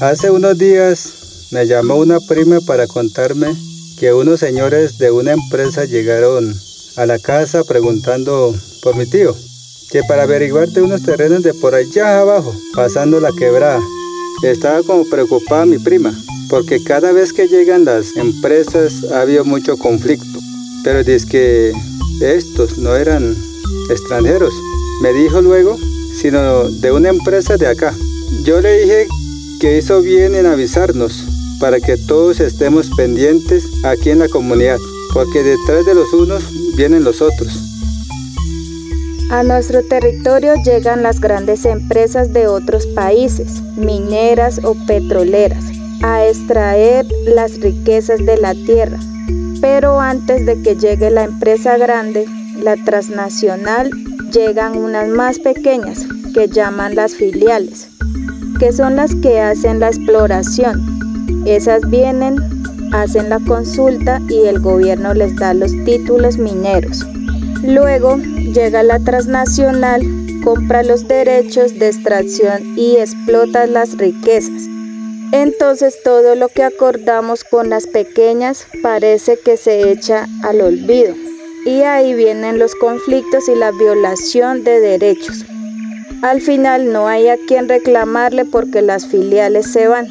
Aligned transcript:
Hace 0.00 0.30
unos 0.30 0.56
días 0.56 1.48
me 1.50 1.66
llamó 1.66 1.96
una 1.96 2.20
prima 2.20 2.60
para 2.60 2.86
contarme 2.86 3.48
que 3.98 4.12
unos 4.12 4.38
señores 4.38 4.96
de 4.96 5.10
una 5.10 5.32
empresa 5.32 5.86
llegaron 5.86 6.54
a 6.96 7.04
la 7.04 7.18
casa 7.18 7.64
preguntando 7.64 8.54
por 8.80 8.94
mi 8.94 9.06
tío, 9.06 9.34
que 9.90 10.02
para 10.04 10.22
averiguar 10.22 10.68
de 10.68 10.82
unos 10.82 11.02
terrenos 11.02 11.42
de 11.42 11.52
por 11.52 11.74
allá 11.74 12.20
abajo, 12.20 12.54
pasando 12.76 13.18
la 13.18 13.32
quebrada. 13.36 13.80
Estaba 14.44 14.84
como 14.84 15.04
preocupada 15.04 15.66
mi 15.66 15.78
prima, 15.78 16.16
porque 16.48 16.80
cada 16.80 17.10
vez 17.10 17.32
que 17.32 17.48
llegan 17.48 17.84
las 17.84 18.16
empresas 18.16 19.02
ha 19.10 19.22
habido 19.22 19.44
mucho 19.44 19.76
conflicto. 19.76 20.38
Pero 20.84 21.02
dice 21.02 21.26
que 21.26 21.72
estos 22.20 22.78
no 22.78 22.94
eran 22.94 23.36
extranjeros. 23.90 24.54
Me 25.02 25.12
dijo 25.12 25.42
luego, 25.42 25.76
sino 26.14 26.70
de 26.70 26.92
una 26.92 27.08
empresa 27.08 27.56
de 27.56 27.66
acá. 27.66 27.92
Yo 28.44 28.60
le 28.60 28.78
dije 28.78 29.08
que 29.58 29.76
hizo 29.76 30.00
bien 30.02 30.34
en 30.34 30.46
avisarnos 30.46 31.24
para 31.60 31.80
que 31.80 31.96
todos 31.96 32.40
estemos 32.40 32.90
pendientes 32.96 33.64
aquí 33.84 34.10
en 34.10 34.20
la 34.20 34.28
comunidad, 34.28 34.78
porque 35.12 35.42
detrás 35.42 35.84
de 35.84 35.94
los 35.94 36.12
unos 36.12 36.44
vienen 36.76 37.04
los 37.04 37.20
otros. 37.20 37.60
A 39.30 39.42
nuestro 39.42 39.82
territorio 39.82 40.54
llegan 40.64 41.02
las 41.02 41.20
grandes 41.20 41.64
empresas 41.64 42.32
de 42.32 42.46
otros 42.46 42.86
países, 42.86 43.60
mineras 43.76 44.60
o 44.64 44.74
petroleras, 44.86 45.64
a 46.02 46.26
extraer 46.26 47.06
las 47.26 47.60
riquezas 47.60 48.24
de 48.24 48.38
la 48.38 48.54
tierra. 48.54 48.98
Pero 49.60 50.00
antes 50.00 50.46
de 50.46 50.62
que 50.62 50.76
llegue 50.76 51.10
la 51.10 51.24
empresa 51.24 51.76
grande, 51.76 52.26
la 52.62 52.76
transnacional, 52.76 53.90
llegan 54.32 54.78
unas 54.78 55.08
más 55.08 55.38
pequeñas 55.38 56.06
que 56.32 56.48
llaman 56.48 56.94
las 56.94 57.14
filiales, 57.14 57.87
que 58.58 58.72
son 58.72 58.96
las 58.96 59.14
que 59.16 59.40
hacen 59.40 59.80
la 59.80 59.88
exploración. 59.88 61.44
Esas 61.46 61.88
vienen, 61.88 62.36
hacen 62.92 63.28
la 63.28 63.38
consulta 63.40 64.20
y 64.28 64.46
el 64.46 64.60
gobierno 64.60 65.14
les 65.14 65.36
da 65.36 65.54
los 65.54 65.72
títulos 65.84 66.38
mineros. 66.38 67.06
Luego 67.62 68.16
llega 68.16 68.82
la 68.82 68.98
transnacional, 68.98 70.02
compra 70.44 70.82
los 70.82 71.06
derechos 71.06 71.78
de 71.78 71.88
extracción 71.88 72.76
y 72.76 72.96
explota 72.96 73.66
las 73.66 73.96
riquezas. 73.96 74.68
Entonces 75.32 75.98
todo 76.02 76.34
lo 76.34 76.48
que 76.48 76.62
acordamos 76.62 77.44
con 77.44 77.68
las 77.68 77.86
pequeñas 77.86 78.66
parece 78.82 79.38
que 79.38 79.56
se 79.56 79.90
echa 79.90 80.26
al 80.42 80.60
olvido. 80.60 81.14
Y 81.66 81.82
ahí 81.82 82.14
vienen 82.14 82.58
los 82.58 82.74
conflictos 82.74 83.48
y 83.48 83.54
la 83.54 83.70
violación 83.72 84.64
de 84.64 84.80
derechos. 84.80 85.44
Al 86.22 86.40
final 86.40 86.92
no 86.92 87.08
hay 87.08 87.28
a 87.28 87.36
quien 87.46 87.68
reclamarle 87.68 88.44
porque 88.44 88.82
las 88.82 89.06
filiales 89.06 89.70
se 89.72 89.88
van. 89.88 90.06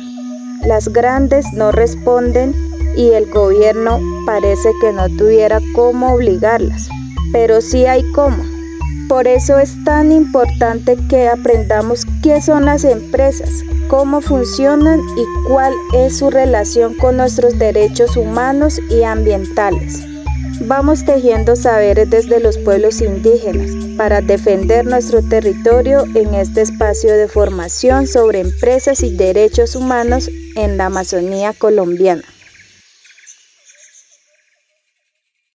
Las 0.66 0.90
grandes 0.90 1.46
no 1.54 1.72
responden 1.72 2.56
y 2.96 3.12
el 3.12 3.30
gobierno 3.30 4.00
parece 4.26 4.70
que 4.82 4.92
no 4.92 5.08
tuviera 5.10 5.60
cómo 5.74 6.14
obligarlas 6.14 6.90
pero 7.32 7.62
sí 7.62 7.86
hay 7.86 8.04
cómo. 8.12 8.44
Por 9.08 9.28
eso 9.28 9.58
es 9.58 9.82
tan 9.86 10.12
importante 10.12 10.98
que 11.10 11.30
aprendamos 11.30 12.06
qué 12.22 12.42
son 12.42 12.66
las 12.66 12.84
empresas, 12.84 13.64
cómo 13.88 14.20
funcionan 14.22 15.00
y 15.16 15.48
cuál 15.48 15.74
es 15.94 16.18
su 16.18 16.30
relación 16.30 16.94
con 16.94 17.18
nuestros 17.18 17.58
derechos 17.58 18.18
humanos 18.18 18.80
y 18.90 19.04
ambientales. 19.04 20.06
Vamos 20.62 21.06
tejiendo 21.06 21.56
saberes 21.56 22.10
desde 22.10 22.40
los 22.40 22.58
pueblos 22.58 23.02
indígenas 23.02 23.72
para 23.98 24.22
defender 24.22 24.86
nuestro 24.86 25.22
territorio 25.22 26.04
en 26.16 26.34
este 26.34 26.62
espacio 26.62 27.14
de 27.16 27.28
formación 27.28 28.08
sobre 28.08 28.40
empresas 28.40 29.04
y 29.04 29.16
derechos 29.16 29.76
humanos 29.76 30.30
en 30.56 30.78
la 30.78 30.88
Amazonía 30.88 31.54
colombiana. 31.54 32.24